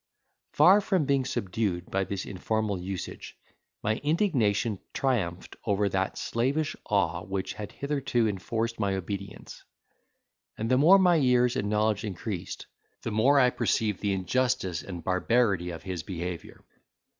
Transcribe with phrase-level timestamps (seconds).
[0.53, 3.37] Far from being subdued by this informal usage,
[3.83, 9.63] my indignation triumphed over that slavish awe which had hitherto enforced my obedience;
[10.57, 12.65] and the more my years and knowledge increased,
[13.03, 16.65] the more I perceived the injustice and barbarity of his behaviour.